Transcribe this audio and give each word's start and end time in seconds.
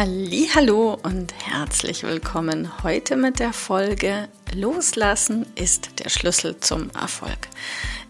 Hallo 0.00 0.98
und 1.02 1.34
herzlich 1.46 2.04
willkommen 2.04 2.82
heute 2.82 3.16
mit 3.16 3.38
der 3.38 3.52
Folge 3.52 4.30
Loslassen 4.54 5.44
ist 5.56 5.98
der 5.98 6.08
Schlüssel 6.08 6.58
zum 6.58 6.88
Erfolg. 6.92 7.36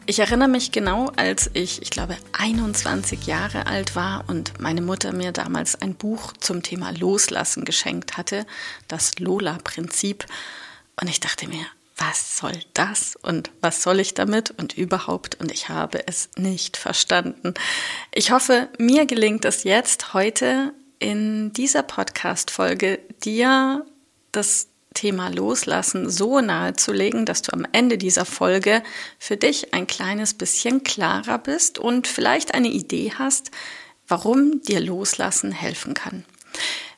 Ich 0.07 0.21
erinnere 0.21 0.47
mich 0.47 0.71
genau, 0.71 1.11
als 1.17 1.51
ich, 1.53 1.83
ich 1.83 1.91
glaube, 1.91 2.17
21 2.31 3.27
Jahre 3.27 3.67
alt 3.67 3.97
war 3.97 4.23
und 4.29 4.61
meine 4.61 4.83
Mutter 4.83 5.13
mir 5.13 5.33
damals 5.33 5.83
ein 5.83 5.97
Buch 5.97 6.33
zum 6.39 6.63
Thema 6.63 6.93
Loslassen 6.93 7.65
geschenkt 7.65 8.17
hatte, 8.17 8.47
das 8.87 9.19
Lola-Prinzip. 9.19 10.27
Und 11.01 11.11
ich 11.11 11.19
dachte 11.19 11.49
mir, 11.49 11.67
was 11.97 12.37
soll 12.37 12.57
das 12.73 13.17
und 13.17 13.51
was 13.63 13.83
soll 13.83 13.99
ich 13.99 14.15
damit 14.15 14.53
und 14.53 14.79
überhaupt 14.79 15.41
und 15.41 15.51
ich 15.51 15.69
habe 15.69 16.07
es 16.07 16.29
nicht 16.37 16.77
verstanden. 16.77 17.55
Ich 18.15 18.31
hoffe, 18.31 18.69
mir 18.79 19.07
gelingt 19.07 19.45
es 19.45 19.65
jetzt 19.65 20.15
heute 20.15 20.73
in 21.01 21.53
dieser 21.53 21.83
Podcast-Folge 21.83 23.01
dir 23.25 23.85
das 24.31 24.69
Thema 24.95 25.29
Loslassen 25.29 26.11
so 26.11 26.41
nahe 26.41 26.75
zu 26.75 26.93
legen, 26.93 27.27
dass 27.27 27.43
du 27.43 27.53
am 27.53 27.67
Ende 27.73 27.97
dieser 27.97 28.25
Folge 28.25 28.83
für 29.19 29.37
dich 29.37 29.73
ein 29.73 29.87
kleines 29.87 30.35
bisschen 30.35 30.85
klarer 30.85 31.39
bist 31.39 31.79
und 31.79 32.07
vielleicht 32.07 32.55
eine 32.55 32.69
Idee 32.69 33.13
hast, 33.17 33.51
warum 34.07 34.63
dir 34.63 34.81
Loslassen 34.81 35.53
helfen 35.53 35.95
kann. 35.95 36.25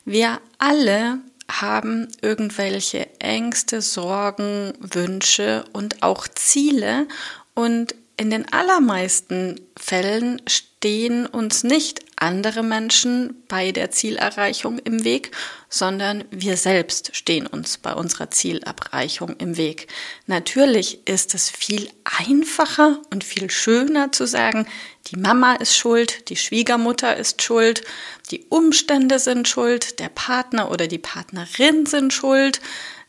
Wir 0.05 0.41
alle 0.57 1.19
haben 1.49 2.07
irgendwelche 2.21 3.07
Ängste, 3.19 3.81
Sorgen, 3.81 4.73
Wünsche 4.79 5.65
und 5.71 6.01
auch 6.03 6.27
Ziele 6.27 7.07
und 7.53 7.95
in 8.17 8.29
den 8.29 8.51
allermeisten 8.51 9.59
Fällen 9.77 10.41
stehen 10.47 11.25
uns 11.25 11.63
nicht 11.63 11.99
andere 12.23 12.63
Menschen 12.63 13.43
bei 13.47 13.71
der 13.71 13.91
Zielerreichung 13.91 14.79
im 14.79 15.03
Weg, 15.03 15.31
sondern 15.69 16.23
wir 16.31 16.55
selbst 16.55 17.15
stehen 17.15 17.47
uns 17.47 17.77
bei 17.77 17.93
unserer 17.93 18.31
Zielerreichung 18.31 19.35
im 19.37 19.57
Weg. 19.57 19.87
Natürlich 20.25 21.07
ist 21.07 21.35
es 21.35 21.49
viel 21.49 21.89
einfacher 22.19 23.01
und 23.11 23.23
viel 23.23 23.51
schöner 23.51 24.11
zu 24.11 24.25
sagen, 24.25 24.65
die 25.07 25.17
Mama 25.17 25.55
ist 25.55 25.75
schuld, 25.75 26.29
die 26.29 26.37
Schwiegermutter 26.37 27.17
ist 27.17 27.41
schuld, 27.41 27.83
die 28.31 28.45
Umstände 28.49 29.19
sind 29.19 29.47
schuld, 29.47 29.99
der 29.99 30.09
Partner 30.09 30.71
oder 30.71 30.87
die 30.87 30.99
Partnerin 30.99 31.85
sind 31.85 32.13
schuld, 32.13 32.61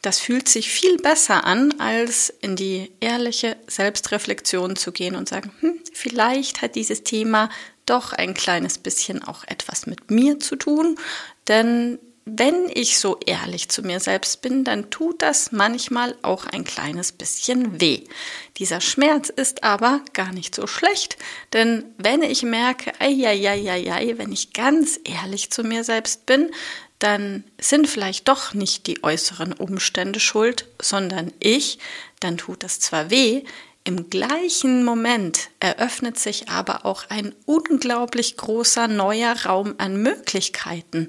das 0.05 0.19
fühlt 0.19 0.48
sich 0.48 0.69
viel 0.69 0.98
besser 0.98 1.45
an, 1.45 1.75
als 1.79 2.29
in 2.42 2.57
die 2.57 2.92
ehrliche 3.01 3.57
Selbstreflexion 3.67 4.77
zu 4.77 4.92
gehen 4.92 5.17
und 5.17 5.31
sagen, 5.31 5.51
hm, 5.61 5.81
vielleicht 5.95 6.61
hat 6.61 6.75
dieses 6.75 7.05
Thema 7.05 7.48
doch 7.86 8.12
ein 8.12 8.34
kleines 8.34 8.78
bisschen 8.78 9.22
auch 9.22 9.45
etwas 9.45 9.86
mit 9.86 10.11
mir 10.11 10.40
zu 10.40 10.56
tun, 10.56 10.98
denn 11.48 11.98
wenn 12.27 12.70
ich 12.72 12.98
so 12.98 13.18
ehrlich 13.27 13.68
zu 13.68 13.83
mir 13.83 14.00
selbst 14.00 14.40
bin, 14.40 14.64
dann 14.64 14.89
tut 14.89 15.20
das 15.20 15.52
manchmal 15.52 16.17
auch 16.22 16.46
ein 16.46 16.64
kleines 16.64 17.12
bisschen 17.12 17.83
weh. 17.83 18.05
Dieser 18.56 18.80
Schmerz 18.80 19.28
ist 19.28 19.62
aber 19.62 20.00
gar 20.14 20.33
nicht 20.33 20.55
so 20.55 20.67
schlecht, 20.67 21.18
denn 21.52 21.84
wenn 21.98 22.22
ich 22.22 22.42
merke, 22.42 22.92
ei, 22.98 24.14
wenn 24.16 24.33
ich 24.33 24.55
ganz 24.55 24.98
ehrlich 25.05 25.51
zu 25.51 25.64
mir 25.64 25.84
selbst 25.84 26.24
bin, 26.24 26.51
dann 26.98 27.45
sind 27.61 27.89
vielleicht 27.89 28.28
doch 28.28 28.55
nicht 28.55 28.86
die 28.86 29.05
äußeren 29.05 29.52
Umstände 29.52 30.18
schuld, 30.18 30.66
sondern 30.80 31.30
ich, 31.40 31.78
dann 32.20 32.39
tut 32.39 32.62
das 32.62 32.80
zwar 32.80 33.11
weh, 33.11 33.45
im 33.84 34.08
gleichen 34.08 34.83
Moment 34.83 35.50
eröffnet 35.61 36.18
sich 36.18 36.48
aber 36.48 36.86
auch 36.86 37.05
ein 37.11 37.34
unglaublich 37.45 38.36
großer 38.39 38.89
neuer 38.89 39.36
Raum 39.45 39.74
an 39.77 40.02
Möglichkeiten. 40.02 41.08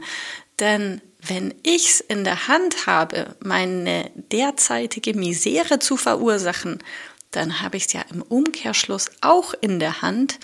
Denn 0.59 1.01
wenn 1.19 1.53
ich's 1.63 2.01
in 2.01 2.25
der 2.25 2.49
Hand 2.49 2.85
habe, 2.85 3.35
meine 3.39 4.11
derzeitige 4.31 5.13
Misere 5.13 5.79
zu 5.79 5.95
verursachen, 5.95 6.83
dann 7.31 7.61
habe 7.61 7.77
ich 7.77 7.87
es 7.87 7.93
ja 7.93 8.01
im 8.11 8.21
Umkehrschluss 8.21 9.09
auch 9.21 9.53
in 9.59 9.79
der 9.79 10.01
Hand, 10.01 10.39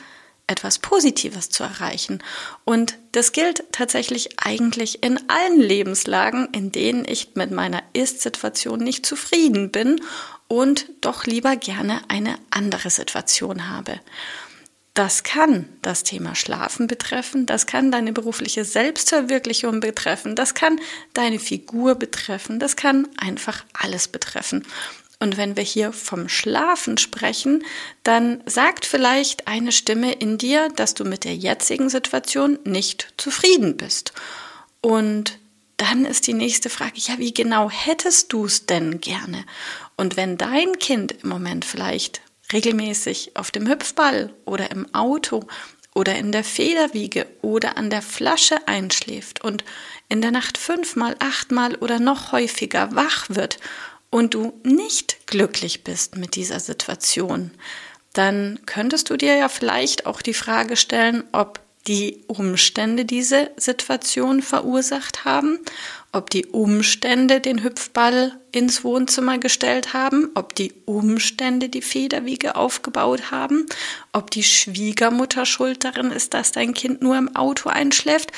etwas 0.47 0.79
Positives 0.79 1.49
zu 1.49 1.63
erreichen. 1.63 2.21
Und 2.65 2.97
das 3.13 3.31
gilt 3.31 3.63
tatsächlich 3.71 4.39
eigentlich 4.39 5.03
in 5.03 5.17
allen 5.29 5.59
Lebenslagen, 5.59 6.49
in 6.51 6.71
denen 6.71 7.05
ich 7.07 7.35
mit 7.35 7.51
meiner 7.51 7.83
Ist-Situation 7.93 8.79
nicht 8.79 9.05
zufrieden 9.05 9.71
bin 9.71 10.01
und 10.51 10.87
doch 10.99 11.23
lieber 11.23 11.55
gerne 11.55 12.01
eine 12.09 12.37
andere 12.49 12.89
Situation 12.89 13.69
habe. 13.69 14.01
Das 14.93 15.23
kann 15.23 15.69
das 15.81 16.03
Thema 16.03 16.35
Schlafen 16.35 16.87
betreffen, 16.87 17.45
das 17.45 17.67
kann 17.67 17.89
deine 17.89 18.11
berufliche 18.11 18.65
Selbstverwirklichung 18.65 19.79
betreffen, 19.79 20.35
das 20.35 20.53
kann 20.53 20.77
deine 21.13 21.39
Figur 21.39 21.95
betreffen, 21.95 22.59
das 22.59 22.75
kann 22.75 23.07
einfach 23.15 23.63
alles 23.71 24.09
betreffen. 24.09 24.67
Und 25.21 25.37
wenn 25.37 25.55
wir 25.55 25.63
hier 25.63 25.93
vom 25.93 26.27
Schlafen 26.27 26.97
sprechen, 26.97 27.63
dann 28.03 28.43
sagt 28.45 28.85
vielleicht 28.85 29.47
eine 29.47 29.71
Stimme 29.71 30.11
in 30.11 30.37
dir, 30.37 30.67
dass 30.75 30.95
du 30.95 31.05
mit 31.05 31.23
der 31.23 31.37
jetzigen 31.37 31.87
Situation 31.87 32.59
nicht 32.65 33.13
zufrieden 33.15 33.77
bist. 33.77 34.11
Und 34.81 35.39
dann 35.81 36.05
ist 36.05 36.27
die 36.27 36.33
nächste 36.33 36.69
Frage, 36.69 36.93
ja, 36.97 37.17
wie 37.17 37.33
genau 37.33 37.71
hättest 37.71 38.31
du 38.33 38.45
es 38.45 38.67
denn 38.67 39.01
gerne? 39.01 39.43
Und 39.97 40.15
wenn 40.15 40.37
dein 40.37 40.77
Kind 40.77 41.11
im 41.23 41.29
Moment 41.29 41.65
vielleicht 41.65 42.21
regelmäßig 42.53 43.31
auf 43.35 43.49
dem 43.49 43.67
Hüpfball 43.67 44.31
oder 44.45 44.69
im 44.69 44.93
Auto 44.93 45.47
oder 45.95 46.15
in 46.15 46.31
der 46.31 46.43
Federwiege 46.43 47.25
oder 47.41 47.77
an 47.77 47.89
der 47.89 48.03
Flasche 48.03 48.67
einschläft 48.67 49.43
und 49.43 49.63
in 50.07 50.21
der 50.21 50.29
Nacht 50.29 50.59
fünfmal, 50.59 51.15
achtmal 51.17 51.73
oder 51.75 51.99
noch 51.99 52.31
häufiger 52.31 52.95
wach 52.95 53.25
wird 53.29 53.57
und 54.11 54.35
du 54.35 54.53
nicht 54.63 55.25
glücklich 55.25 55.83
bist 55.83 56.15
mit 56.15 56.35
dieser 56.35 56.59
Situation, 56.59 57.49
dann 58.13 58.59
könntest 58.67 59.09
du 59.09 59.17
dir 59.17 59.35
ja 59.35 59.49
vielleicht 59.49 60.05
auch 60.05 60.21
die 60.21 60.35
Frage 60.35 60.75
stellen, 60.75 61.23
ob 61.31 61.60
die 61.87 62.23
Umstände 62.27 63.05
diese 63.05 63.51
Situation 63.57 64.41
verursacht 64.41 65.25
haben, 65.25 65.59
ob 66.11 66.29
die 66.29 66.45
Umstände 66.45 67.39
den 67.39 67.63
Hüpfball 67.63 68.37
ins 68.51 68.83
Wohnzimmer 68.83 69.37
gestellt 69.37 69.93
haben, 69.93 70.29
ob 70.35 70.53
die 70.55 70.73
Umstände 70.85 71.69
die 71.69 71.81
Federwiege 71.81 72.55
aufgebaut 72.55 73.31
haben, 73.31 73.65
ob 74.11 74.29
die 74.29 74.43
Schwiegermutter 74.43 75.45
schuld 75.45 75.83
darin 75.83 76.11
ist, 76.11 76.33
dass 76.33 76.51
dein 76.51 76.73
Kind 76.73 77.01
nur 77.01 77.17
im 77.17 77.35
Auto 77.35 77.69
einschläft 77.69 78.31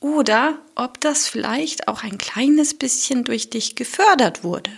oder 0.00 0.58
ob 0.74 1.00
das 1.00 1.28
vielleicht 1.28 1.86
auch 1.86 2.02
ein 2.02 2.18
kleines 2.18 2.74
bisschen 2.74 3.24
durch 3.24 3.50
dich 3.50 3.76
gefördert 3.76 4.42
wurde. 4.42 4.70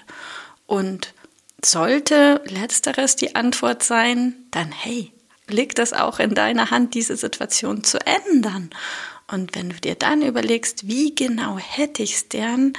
Und 0.67 1.15
sollte 1.65 2.43
letzteres 2.45 3.17
die 3.17 3.35
Antwort 3.35 3.83
sein, 3.83 4.35
dann 4.51 4.71
hey, 4.71 5.14
liegt 5.49 5.79
es 5.79 5.93
auch 5.93 6.19
in 6.19 6.35
deiner 6.35 6.71
Hand, 6.71 6.95
diese 6.95 7.17
Situation 7.17 7.85
zu 7.85 7.99
ändern. 8.07 8.71
Und 9.31 9.55
wenn 9.55 9.71
du 9.71 9.77
dir 9.77 9.95
dann 9.95 10.23
überlegst, 10.23 10.87
wie 10.87 11.15
genau 11.15 11.59
hätte 11.59 12.03
ich 12.03 12.15
es 12.15 12.29
denn, 12.29 12.75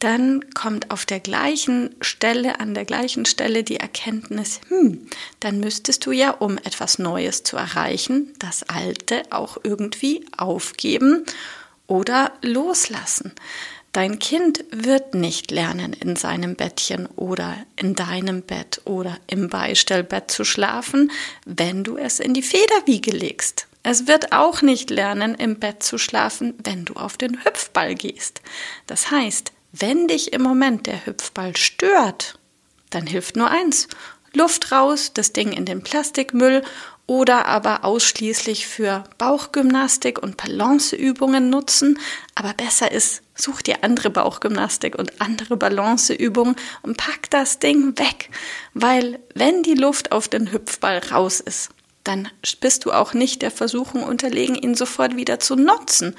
dann 0.00 0.52
kommt 0.52 0.90
auf 0.90 1.06
der 1.06 1.20
gleichen 1.20 1.94
Stelle, 2.00 2.60
an 2.60 2.74
der 2.74 2.84
gleichen 2.84 3.24
Stelle 3.24 3.62
die 3.62 3.78
Erkenntnis, 3.78 4.60
hm, 4.68 5.06
dann 5.40 5.60
müsstest 5.60 6.04
du 6.04 6.12
ja, 6.12 6.30
um 6.30 6.58
etwas 6.58 6.98
Neues 6.98 7.42
zu 7.42 7.56
erreichen, 7.56 8.34
das 8.38 8.64
Alte 8.64 9.22
auch 9.30 9.56
irgendwie 9.62 10.26
aufgeben 10.36 11.24
oder 11.86 12.32
loslassen. 12.42 13.32
Dein 13.94 14.18
Kind 14.18 14.64
wird 14.72 15.14
nicht 15.14 15.52
lernen, 15.52 15.92
in 15.92 16.16
seinem 16.16 16.56
Bettchen 16.56 17.06
oder 17.14 17.56
in 17.76 17.94
deinem 17.94 18.42
Bett 18.42 18.80
oder 18.86 19.16
im 19.28 19.48
Beistellbett 19.48 20.32
zu 20.32 20.42
schlafen, 20.44 21.12
wenn 21.46 21.84
du 21.84 21.96
es 21.96 22.18
in 22.18 22.34
die 22.34 22.42
Federwiege 22.42 23.12
legst. 23.12 23.68
Es 23.84 24.08
wird 24.08 24.32
auch 24.32 24.62
nicht 24.62 24.90
lernen, 24.90 25.36
im 25.36 25.60
Bett 25.60 25.84
zu 25.84 25.96
schlafen, 25.98 26.54
wenn 26.64 26.84
du 26.84 26.94
auf 26.94 27.16
den 27.16 27.44
Hüpfball 27.44 27.94
gehst. 27.94 28.42
Das 28.88 29.12
heißt, 29.12 29.52
wenn 29.70 30.08
dich 30.08 30.32
im 30.32 30.42
Moment 30.42 30.88
der 30.88 31.06
Hüpfball 31.06 31.56
stört, 31.56 32.36
dann 32.90 33.06
hilft 33.06 33.36
nur 33.36 33.48
eins. 33.48 33.86
Luft 34.32 34.72
raus, 34.72 35.12
das 35.14 35.32
Ding 35.32 35.52
in 35.52 35.66
den 35.66 35.84
Plastikmüll 35.84 36.64
oder 37.06 37.46
aber 37.46 37.84
ausschließlich 37.84 38.66
für 38.66 39.04
Bauchgymnastik 39.18 40.22
und 40.22 40.36
Balanceübungen 40.36 41.50
nutzen. 41.50 41.98
Aber 42.34 42.54
besser 42.54 42.90
ist, 42.90 43.22
such 43.34 43.62
dir 43.62 43.82
andere 43.82 44.10
Bauchgymnastik 44.10 44.96
und 44.96 45.20
andere 45.20 45.56
Balanceübungen 45.56 46.56
und 46.82 46.96
pack 46.96 47.28
das 47.30 47.58
Ding 47.58 47.98
weg. 47.98 48.30
Weil 48.72 49.18
wenn 49.34 49.62
die 49.62 49.74
Luft 49.74 50.12
auf 50.12 50.28
den 50.28 50.50
Hüpfball 50.50 50.98
raus 51.10 51.40
ist, 51.40 51.70
dann 52.04 52.28
bist 52.60 52.84
du 52.84 52.92
auch 52.92 53.14
nicht 53.14 53.42
der 53.42 53.50
Versuchung 53.50 54.02
unterlegen, 54.02 54.54
ihn 54.54 54.74
sofort 54.74 55.16
wieder 55.16 55.40
zu 55.40 55.56
nutzen. 55.56 56.14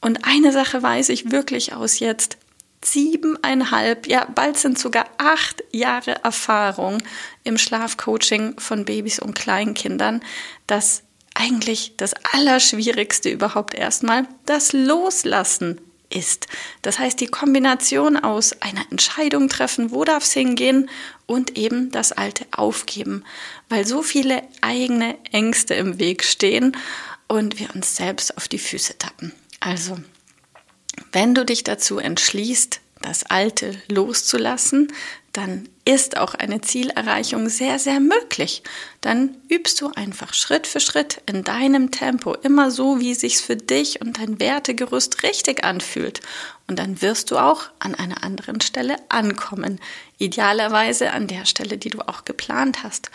Und 0.00 0.24
eine 0.24 0.52
Sache 0.52 0.82
weiß 0.82 1.08
ich 1.10 1.30
wirklich 1.30 1.74
aus 1.74 2.00
jetzt 2.00 2.38
siebeneinhalb, 2.84 4.06
ja, 4.06 4.26
bald 4.34 4.58
sind 4.58 4.78
sogar 4.78 5.06
acht 5.18 5.62
Jahre 5.72 6.22
Erfahrung 6.24 7.02
im 7.44 7.58
Schlafcoaching 7.58 8.58
von 8.58 8.84
Babys 8.84 9.18
und 9.18 9.34
Kleinkindern, 9.34 10.22
dass 10.66 11.02
eigentlich 11.34 11.94
das 11.96 12.14
Allerschwierigste 12.32 13.30
überhaupt 13.30 13.74
erstmal 13.74 14.26
das 14.44 14.72
Loslassen 14.72 15.80
ist. 16.10 16.46
Das 16.82 16.98
heißt, 16.98 17.20
die 17.20 17.26
Kombination 17.26 18.16
aus 18.16 18.60
einer 18.60 18.84
Entscheidung 18.90 19.48
treffen, 19.48 19.92
wo 19.92 20.04
darf 20.04 20.24
es 20.24 20.32
hingehen 20.32 20.90
und 21.26 21.56
eben 21.56 21.90
das 21.90 22.12
Alte 22.12 22.46
aufgeben, 22.52 23.24
weil 23.68 23.86
so 23.86 24.02
viele 24.02 24.42
eigene 24.60 25.16
Ängste 25.32 25.74
im 25.74 25.98
Weg 25.98 26.24
stehen 26.24 26.76
und 27.28 27.58
wir 27.58 27.74
uns 27.74 27.96
selbst 27.96 28.36
auf 28.36 28.48
die 28.48 28.58
Füße 28.58 28.98
tappen. 28.98 29.32
Also 29.60 29.96
wenn 31.12 31.34
du 31.34 31.44
dich 31.44 31.64
dazu 31.64 31.98
entschließt, 31.98 32.80
das 33.00 33.24
Alte 33.24 33.74
loszulassen, 33.88 34.92
dann 35.32 35.68
ist 35.86 36.18
auch 36.18 36.34
eine 36.34 36.60
Zielerreichung 36.60 37.48
sehr, 37.48 37.78
sehr 37.78 38.00
möglich. 38.00 38.62
Dann 39.00 39.36
übst 39.48 39.80
du 39.80 39.90
einfach 39.94 40.34
Schritt 40.34 40.66
für 40.66 40.78
Schritt 40.78 41.22
in 41.26 41.42
deinem 41.42 41.90
Tempo, 41.90 42.34
immer 42.34 42.70
so, 42.70 43.00
wie 43.00 43.14
sich's 43.14 43.40
für 43.40 43.56
dich 43.56 44.00
und 44.02 44.18
dein 44.18 44.38
Wertegerüst 44.38 45.22
richtig 45.22 45.64
anfühlt. 45.64 46.20
Und 46.68 46.78
dann 46.78 47.00
wirst 47.02 47.30
du 47.30 47.38
auch 47.38 47.64
an 47.78 47.94
einer 47.94 48.22
anderen 48.22 48.60
Stelle 48.60 48.96
ankommen. 49.08 49.80
Idealerweise 50.18 51.12
an 51.12 51.26
der 51.26 51.46
Stelle, 51.46 51.78
die 51.78 51.90
du 51.90 52.00
auch 52.06 52.24
geplant 52.24 52.82
hast. 52.82 53.10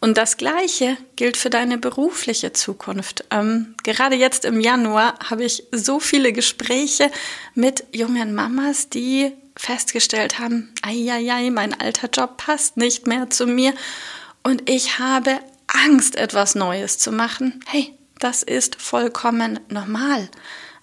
Und 0.00 0.18
das 0.18 0.36
Gleiche 0.36 0.96
gilt 1.16 1.36
für 1.36 1.50
deine 1.50 1.78
berufliche 1.78 2.52
Zukunft. 2.52 3.24
Ähm, 3.30 3.74
gerade 3.84 4.16
jetzt 4.16 4.44
im 4.44 4.60
Januar 4.60 5.14
habe 5.30 5.44
ich 5.44 5.64
so 5.72 6.00
viele 6.00 6.32
Gespräche 6.32 7.10
mit 7.54 7.84
jungen 7.92 8.34
Mamas, 8.34 8.90
die 8.90 9.32
festgestellt 9.60 10.38
haben, 10.38 10.72
ei, 10.82 11.50
mein 11.50 11.78
alter 11.78 12.08
Job 12.08 12.38
passt 12.38 12.76
nicht 12.76 13.06
mehr 13.06 13.28
zu 13.30 13.46
mir 13.46 13.74
und 14.42 14.68
ich 14.68 14.98
habe 14.98 15.38
Angst, 15.66 16.16
etwas 16.16 16.54
Neues 16.54 16.98
zu 16.98 17.12
machen. 17.12 17.60
Hey, 17.66 17.94
das 18.18 18.42
ist 18.42 18.80
vollkommen 18.80 19.60
normal. 19.68 20.28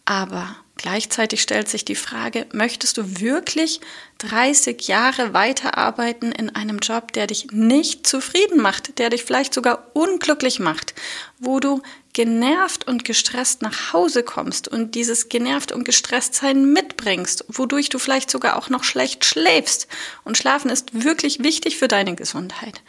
Aber 0.05 0.55
gleichzeitig 0.77 1.41
stellt 1.41 1.67
sich 1.69 1.85
die 1.85 1.95
Frage, 1.95 2.45
möchtest 2.51 2.97
du 2.97 3.19
wirklich 3.19 3.81
30 4.19 4.87
Jahre 4.87 5.33
weiterarbeiten 5.33 6.31
in 6.31 6.55
einem 6.55 6.79
Job, 6.79 7.13
der 7.13 7.27
dich 7.27 7.47
nicht 7.51 8.07
zufrieden 8.07 8.61
macht, 8.61 8.97
der 8.99 9.09
dich 9.09 9.23
vielleicht 9.23 9.53
sogar 9.53 9.87
unglücklich 9.93 10.59
macht, 10.59 10.93
wo 11.39 11.59
du 11.59 11.81
genervt 12.13 12.87
und 12.87 13.05
gestresst 13.05 13.61
nach 13.61 13.93
Hause 13.93 14.23
kommst 14.23 14.67
und 14.67 14.95
dieses 14.95 15.29
genervt 15.29 15.71
und 15.71 15.83
gestresst 15.83 16.33
sein 16.33 16.73
mitbringst, 16.73 17.45
wodurch 17.47 17.89
du 17.89 17.99
vielleicht 17.99 18.31
sogar 18.31 18.57
auch 18.57 18.69
noch 18.69 18.83
schlecht 18.83 19.23
schläfst. 19.23 19.87
Und 20.23 20.37
Schlafen 20.37 20.71
ist 20.71 21.03
wirklich 21.03 21.43
wichtig 21.43 21.77
für 21.77 21.87
deine 21.87 22.15
Gesundheit. 22.15 22.81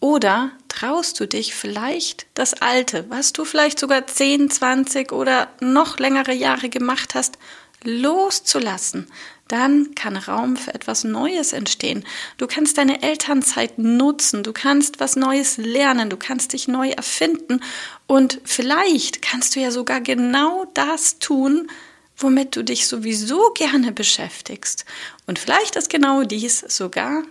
Oder 0.00 0.52
traust 0.68 1.18
du 1.18 1.26
dich 1.26 1.54
vielleicht 1.54 2.26
das 2.34 2.54
Alte, 2.54 3.04
was 3.08 3.32
du 3.32 3.44
vielleicht 3.44 3.78
sogar 3.80 4.06
10, 4.06 4.50
20 4.50 5.12
oder 5.12 5.48
noch 5.60 5.98
längere 5.98 6.32
Jahre 6.32 6.68
gemacht 6.68 7.14
hast, 7.14 7.38
loszulassen, 7.84 9.08
dann 9.48 9.94
kann 9.94 10.16
Raum 10.16 10.56
für 10.56 10.74
etwas 10.74 11.04
Neues 11.04 11.52
entstehen. 11.52 12.04
Du 12.36 12.46
kannst 12.46 12.76
deine 12.78 13.02
Elternzeit 13.02 13.78
nutzen, 13.78 14.42
du 14.42 14.52
kannst 14.52 15.00
was 15.00 15.16
Neues 15.16 15.56
lernen, 15.56 16.10
du 16.10 16.16
kannst 16.16 16.52
dich 16.52 16.68
neu 16.68 16.90
erfinden 16.90 17.60
und 18.06 18.40
vielleicht 18.44 19.22
kannst 19.22 19.56
du 19.56 19.60
ja 19.60 19.70
sogar 19.70 20.00
genau 20.00 20.66
das 20.74 21.18
tun, 21.18 21.70
womit 22.16 22.56
du 22.56 22.62
dich 22.62 22.86
sowieso 22.86 23.52
gerne 23.54 23.92
beschäftigst. 23.92 24.84
Und 25.26 25.38
vielleicht 25.38 25.76
ist 25.76 25.88
genau 25.88 26.24
dies 26.24 26.60
sogar 26.60 27.22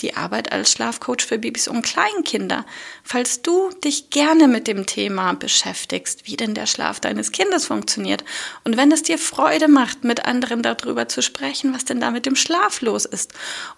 die 0.00 0.16
Arbeit 0.16 0.52
als 0.52 0.72
Schlafcoach 0.72 1.22
für 1.26 1.38
Babys 1.38 1.68
und 1.68 1.82
Kleinkinder. 1.82 2.64
Falls 3.02 3.42
du 3.42 3.70
dich 3.84 4.10
gerne 4.10 4.48
mit 4.48 4.66
dem 4.66 4.86
Thema 4.86 5.32
beschäftigst, 5.32 6.26
wie 6.26 6.36
denn 6.36 6.54
der 6.54 6.66
Schlaf 6.66 7.00
deines 7.00 7.32
Kindes 7.32 7.66
funktioniert 7.66 8.24
und 8.64 8.76
wenn 8.76 8.92
es 8.92 9.02
dir 9.02 9.18
Freude 9.18 9.68
macht, 9.68 10.04
mit 10.04 10.24
anderen 10.24 10.62
darüber 10.62 11.08
zu 11.08 11.22
sprechen, 11.22 11.74
was 11.74 11.84
denn 11.84 12.00
da 12.00 12.10
mit 12.10 12.26
dem 12.26 12.36
Schlaf 12.36 12.80
los 12.80 13.04
ist. 13.04 13.32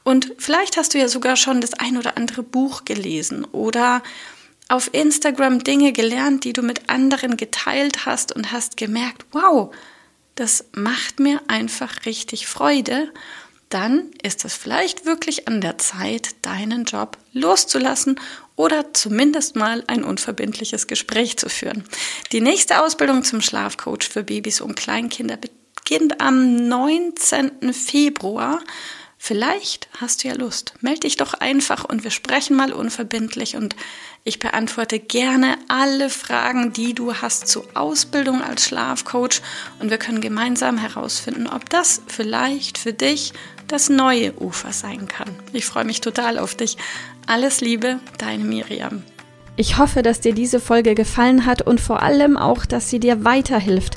Und 0.05 0.32
vielleicht 0.38 0.76
hast 0.76 0.94
du 0.94 0.99
ja 0.99 1.08
sogar 1.08 1.37
schon 1.37 1.61
das 1.61 1.75
ein 1.75 1.96
oder 1.96 2.17
andere 2.17 2.43
Buch 2.43 2.84
gelesen 2.84 3.44
oder 3.52 4.02
auf 4.69 4.90
Instagram 4.93 5.64
Dinge 5.64 5.93
gelernt, 5.93 6.44
die 6.44 6.52
du 6.52 6.62
mit 6.62 6.88
anderen 6.88 7.37
geteilt 7.37 8.06
hast 8.06 8.34
und 8.34 8.52
hast 8.52 8.76
gemerkt, 8.76 9.26
wow, 9.32 9.75
das 10.37 10.66
macht 10.73 11.19
mir 11.19 11.43
einfach 11.49 12.06
richtig 12.06 12.46
Freude 12.46 13.12
dann 13.70 14.11
ist 14.22 14.44
es 14.44 14.55
vielleicht 14.55 15.06
wirklich 15.06 15.49
an 15.49 15.61
der 15.61 15.78
Zeit, 15.78 16.34
deinen 16.43 16.84
Job 16.84 17.17
loszulassen 17.32 18.20
oder 18.56 18.93
zumindest 18.93 19.56
mal 19.56 19.84
ein 19.87 20.05
unverbindliches 20.05 20.87
Gespräch 20.87 21.38
zu 21.38 21.49
führen. 21.49 21.84
Die 22.32 22.40
nächste 22.40 22.82
Ausbildung 22.82 23.25
zum 23.25 23.40
Schlafcoach 23.40 24.08
für 24.11 24.25
Babys 24.25 24.61
und 24.61 24.76
Kleinkinder 24.76 25.38
beginnt 25.38 26.20
am 26.20 26.69
19. 26.69 27.72
Februar 27.72 28.61
Vielleicht 29.22 29.90
hast 30.00 30.25
du 30.25 30.28
ja 30.28 30.34
Lust. 30.34 30.73
Meld 30.81 31.05
dich 31.05 31.19
doch 31.19 31.34
einfach 31.34 31.84
und 31.84 32.05
wir 32.05 32.11
sprechen 32.11 32.56
mal 32.56 32.73
unverbindlich 32.73 33.55
und 33.55 33.76
ich 34.25 34.38
beantworte 34.38 34.99
gerne 34.99 35.58
alle 35.69 36.08
Fragen, 36.08 36.73
die 36.73 36.94
du 36.94 37.14
hast 37.14 37.46
zur 37.46 37.66
Ausbildung 37.75 38.40
als 38.40 38.64
Schlafcoach 38.64 39.43
und 39.78 39.90
wir 39.90 39.99
können 39.99 40.23
gemeinsam 40.23 40.78
herausfinden, 40.78 41.46
ob 41.46 41.69
das 41.69 42.00
vielleicht 42.06 42.78
für 42.78 42.94
dich 42.94 43.34
das 43.72 43.88
neue 43.88 44.38
Ufer 44.40 44.72
sein 44.72 45.08
kann. 45.08 45.28
Ich 45.52 45.64
freue 45.64 45.84
mich 45.84 46.00
total 46.00 46.38
auf 46.38 46.54
dich. 46.54 46.76
Alles 47.26 47.61
Liebe, 47.61 48.00
deine 48.18 48.44
Miriam. 48.44 49.02
Ich 49.56 49.78
hoffe, 49.78 50.02
dass 50.02 50.21
dir 50.21 50.33
diese 50.33 50.59
Folge 50.59 50.94
gefallen 50.94 51.44
hat 51.44 51.62
und 51.62 51.80
vor 51.80 52.02
allem 52.02 52.37
auch, 52.37 52.64
dass 52.64 52.88
sie 52.88 52.99
dir 52.99 53.25
weiterhilft. 53.25 53.97